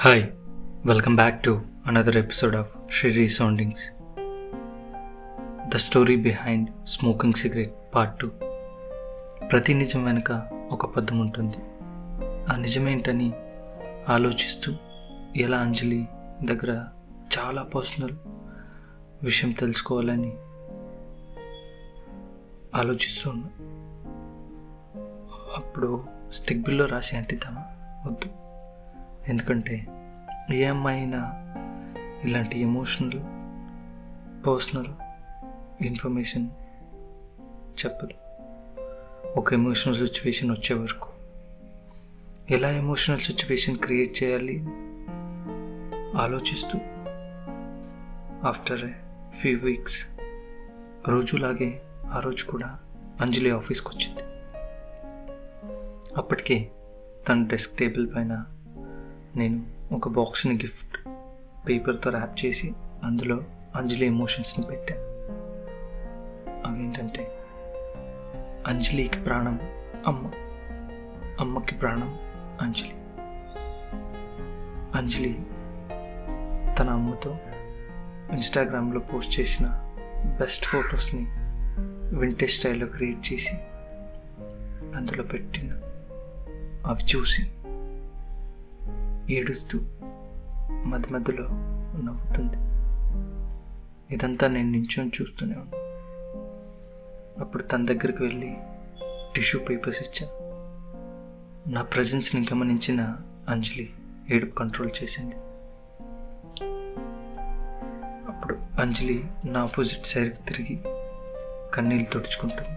Hi 0.00 0.26
welcome 0.86 1.16
back 1.16 1.44
to 1.44 1.62
another 1.86 2.16
episode 2.16 2.56
of 2.56 2.92
Shri 2.92 3.10
resoundings 3.10 3.90
the 5.68 5.76
story 5.76 6.16
behind 6.16 6.88
smoking 6.88 7.32
cigarette 7.32 7.74
part 7.94 8.18
two 8.18 8.28
ప్రతి 9.52 9.74
నిజం 9.74 10.04
వెనుక 10.04 10.48
ఒక 10.70 10.96
పద్యం 10.96 11.20
ఉంటుంది. 11.20 11.56
ఆ 12.52 12.56
నిజమేంటని 12.56 13.32
ఆలోచిస్తూ 14.08 14.72
ఎలా 15.36 15.58
అంజలి 15.58 16.08
దగ్గర 16.44 16.84
చాలా 17.38 17.62
పర్సనల్ 17.62 18.16
విషయం 19.22 19.50
తెలుసుకోవాలని 19.50 20.36
ఆలోచిస్తున్నా 22.74 23.48
అప్పుడు 25.56 26.04
స్టిక్ 26.32 26.62
బిల్లో 26.62 26.86
రాసి 26.86 27.16
అంటిద్దామా? 27.16 27.64
వద్దు. 28.06 28.49
ఎందుకంటే 29.28 29.86
ఏ 30.52 30.64
అమ్మాయినా 30.64 31.32
ఇలాంటి 32.24 32.60
ఎమోషనల్ 32.60 33.20
పర్సనల్ 34.46 34.86
ఇన్ఫర్మేషన్ 35.84 36.50
చెప్పదు. 37.86 38.14
ఒక 39.38 39.52
ఎమోషనల్ 39.52 39.96
సిచ్యువేషన్ 39.96 40.50
వచ్చే 40.50 40.76
వరకు. 40.76 41.08
ఎలా 42.50 42.70
ఎమోషనల్ 42.70 43.20
సిచ్యువేషన్ 43.20 43.78
క్రియేట్ 43.78 44.22
చేయాలి? 44.22 44.64
ఆలోచిస్తూ. 46.16 46.78
ఆఫ్టర్ 48.48 48.90
ఫ్యూ 49.32 49.58
వీక్స్ 49.58 50.06
రోజులాగే 51.08 51.82
ఆ 52.06 52.18
రోజు 52.18 52.44
కూడా 52.44 52.78
అంజలి 53.20 53.50
ఆఫీస్కి 53.50 53.88
వచ్చింది. 53.88 54.20
అప్పటికే 56.16 56.70
తన 57.28 57.46
డెస్క్ 57.46 57.78
టేబుల్ 57.78 58.14
పైన 58.16 58.46
నేను 59.36 59.66
ఒక 59.92 60.08
బాక్స్ని 60.08 60.54
గిఫ్ట్ 60.54 60.98
పేపర్తో 61.68 62.10
ర్యాప్ 62.10 62.44
చేసి 62.46 62.72
అందులో 63.04 63.44
అంజలి 63.76 64.06
ఎమోషన్స్ని 64.06 64.66
పెట్టాను 64.66 65.00
అవేంటంటే 66.68 67.38
అంజలికి 68.66 69.20
ప్రాణం 69.20 69.60
అమ్మ 70.06 70.30
అమ్మకి 71.40 71.74
ప్రాణం 71.74 72.18
అంజలి. 72.60 72.94
అంజలి 74.94 75.40
తన 76.78 76.90
అమ్మతో 76.90 77.38
ఇన్స్టాగ్రామ్లో 78.32 79.00
పోస్ట్ 79.00 79.40
చేసిన 79.40 79.66
బెస్ట్ 80.40 80.66
ఫొటోస్ని 80.66 81.26
వింటేజ్ 82.18 82.52
స్టైల్లో 82.52 82.86
క్రియేట్ 82.86 83.32
చేసి 83.32 83.54
అందులో 84.96 85.22
పెట్టిన 85.22 85.72
అవి 86.86 87.16
చూసి 87.16 87.50
ఏడుస్తూ 89.30 89.78
మధ్య 90.84 91.14
మధ్యలో 91.14 91.46
నవ్వుతుంది. 92.02 92.56
ఇదంతా 94.14 94.46
నేను 94.46 94.70
నించొని 94.70 95.10
చూస్తూనే 95.20 95.54
ఉన్నాను 95.54 95.80
అప్పుడు 97.40 97.62
తన 97.62 97.84
దగ్గరికి 97.86 98.22
వెళ్ళి 98.22 98.56
టిష్యూ 99.36 99.60
పేపర్స్ 99.60 100.02
ఇచ్చాను. 100.02 100.32
నా 101.70 101.82
ప్రజెన్స్ని 101.82 102.46
గమనించిన 102.52 103.16
అంజలి 103.48 103.90
ఏడుపు 104.30 104.54
కంట్రోల్ 104.54 104.90
చేసింది. 105.02 105.34
అప్పుడు 108.32 108.56
అంజలి 108.80 109.24
నా 109.44 109.60
ఆపోజిట్ 109.60 110.06
సైడ్కి 110.06 110.42
తిరిగి 110.48 110.82
కన్నీళ్ళు 111.74 112.08
తుడుచుకుంటుంది 112.10 112.76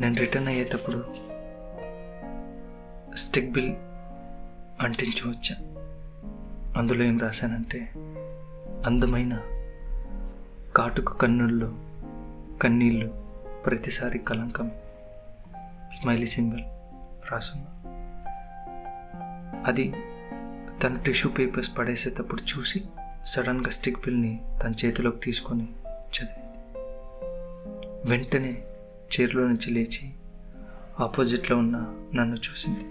నేను 0.00 0.14
రిటర్న్ 0.14 0.48
అయ్యేటప్పుడు 0.48 1.04
స్టిక్ 3.16 3.52
బిల్ 3.52 3.74
అంటించి 4.80 5.30
వచ్చా 5.30 5.56
అందులో 6.76 7.04
ఏం 7.04 7.18
రాశానంటే 7.18 7.92
అందమైన 8.86 9.40
కాటుక 10.76 11.12
కన్నుల్లో 11.12 11.74
కన్నీళ్ళు 12.62 13.24
ప్రతిసారి 13.66 14.18
కలంకం 14.18 14.70
స్మైలీ 15.92 16.26
సింబల్ 16.26 16.60
రాసున్నా. 17.32 17.66
అది 19.66 19.94
తన 20.82 20.96
టిష్యూ 21.06 21.30
పేపర్స్ 21.30 21.78
పడేసేటప్పుడు 21.78 22.42
చూసి 22.42 22.84
సడన్గా 23.24 23.70
స్టిక్ 23.70 23.98
బిల్ని 23.98 24.44
తన 24.62 24.72
చేతిలోకి 24.84 25.18
తీసుకొని 25.18 25.68
చదివింది. 25.92 26.78
వెంటనే 28.10 28.62
చీరలో 29.14 29.48
నుంచి 29.48 29.70
లేచి 29.70 30.10
ఆపోజిట్లో 31.00 31.56
ఉన్న 31.56 31.76
నన్ను 32.14 32.34
చూసింది. 32.34 32.84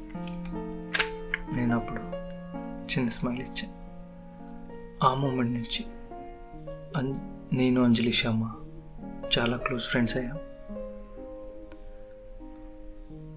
నేను 1.56 1.76
అప్పుడు 1.76 2.02
చిన్న 2.94 3.10
స్మైల్ 3.10 3.42
ఇచ్చాను 3.42 3.84
ఆ 5.06 5.14
మూమెంట్ 5.14 5.52
నుంచి 5.52 5.86
అన్ 6.98 7.14
నేను 7.56 7.84
అంజలి 7.84 8.12
శర్మ 8.12 8.52
చాలా 9.40 9.58
క్లోజ్ 9.58 9.84
ఫ్రెండ్స్ 9.84 10.18
అయ్యాం. 10.18 10.38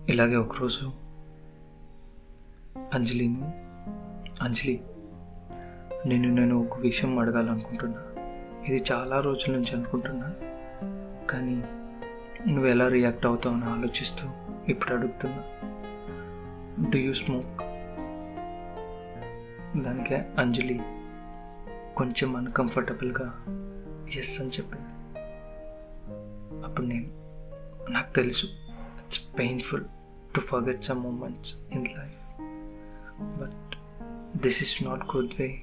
ఇలాగే 0.09 0.37
ఒకరోజు 0.37 0.93
అంజలిని 2.95 3.43
అంజలి 4.43 4.85
నేను 6.07 6.29
నేను 6.29 6.65
ఒక 6.65 6.79
విషయం 6.79 7.19
అడగాలనుకుంటున్నా. 7.19 8.03
ఇది 8.69 8.85
చాలా 8.93 9.21
రోజుల 9.21 9.53
నుంచి 9.53 9.77
అనుకుంటున్నా. 9.77 10.35
కానీ 11.27 11.65
నువ్వు 12.53 12.67
ఎలా 12.67 12.89
రియాక్ట్ 12.89 13.27
అవుతావు 13.27 13.55
అని 13.55 13.65
ఆలోచిస్తూ 13.65 14.29
ఇప్పుడు 14.69 14.95
అడుగుతున్నా. 14.95 15.43
డూ 16.91 16.99
యూ 16.99 17.15
స్మోక్ 17.15 17.66
దానికి 19.77 20.15
అంజలి 20.15 20.81
కొంచెం 21.97 22.37
అన్కంఫర్టబుల్గా 22.37 23.27
ఎస్ 24.19 24.41
అని 24.41 24.51
చెప్పింది. 24.51 24.91
అప్పుడు 26.67 26.87
నేను 26.87 27.09
నాకు 27.91 28.15
తెలుసు 28.15 28.47
it's 28.47 29.21
painful 29.39 29.85
to 30.35 30.41
forget 30.41 30.85
some 30.85 31.01
moments 31.01 31.55
in 31.73 31.87
life 31.87 32.41
but 33.41 33.77
this 34.39 34.63
is 34.63 34.83
not 34.83 35.17
good 35.17 35.33
way 35.41 35.63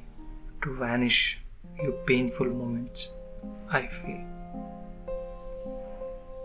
to 0.64 0.70
vanish 0.70 1.38
you 1.84 1.92
painful 1.92 2.54
moments 2.54 3.08
I 3.76 3.88
feel 3.88 4.24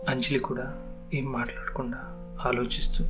Anjali 0.09 0.39
కూడా 0.39 0.85
ఏం 1.13 1.31
మాట్లాడకుండా 1.31 1.99
ఆలోచిస్తూ 2.45 3.03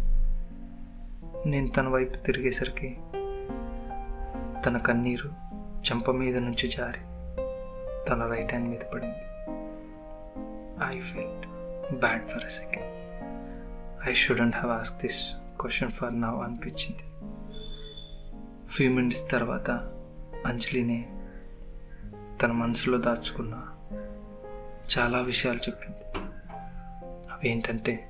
నేను 1.45 1.67
తన 1.67 1.87
వైపు 1.87 2.17
తిరిగేసరికి 2.17 2.97
తన 4.65 4.77
కన్నీరు 4.77 5.29
చెంప 5.79 6.11
మీద 6.11 6.37
నుంచి 6.37 6.69
జారి 6.69 6.99
తన 8.09 8.27
రైట్ 8.27 8.49
హ్యాండ్ 8.49 8.69
మీద 8.69 8.79
పడింది. 8.93 9.25
I 10.97 10.99
felt 10.99 11.47
bad 11.99 12.27
for 12.27 12.45
a 12.45 12.49
second 12.49 12.99
I 14.09 14.13
shouldn't 14.13 14.55
have 14.55 14.79
ask 14.79 15.01
this 15.01 15.33
question 15.61 15.91
for 15.91 16.21
now 16.21 16.43
అనిపించింది. 16.43 17.03
ఫ్యూ 18.67 18.91
మినిట్స్ 18.91 19.31
తర్వాత 19.31 19.71
అంజలినే 20.45 21.05
తన 22.41 22.51
మనసులో 22.51 22.97
దాచుకున్న 22.97 23.67
చాలా 24.97 25.19
విషయాలు 25.19 25.57
చెప్పింది. 25.57 26.25
అవి 27.31 27.49
ఏంటంటే 27.49 28.09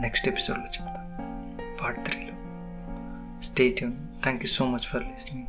నెక్స్ట్ 0.00 0.28
ఎపిసోడ్లో 0.28 0.64
చెప్తాను. 0.64 1.16
Part 1.82 2.04
three 2.04 2.25
stay 3.56 3.70
tuned. 3.70 3.96
Thank 4.22 4.42
you 4.42 4.48
so 4.48 4.66
much 4.66 4.86
for 4.86 5.00
listening. 5.00 5.48